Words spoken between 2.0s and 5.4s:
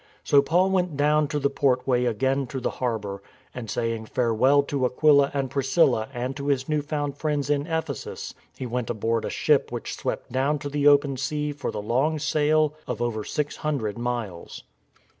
again to the harbour, and saying" farewell" to Aquila